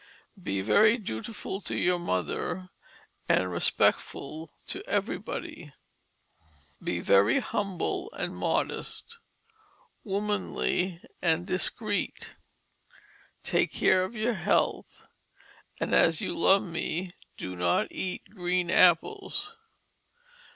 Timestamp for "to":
1.61-1.75, 4.65-4.83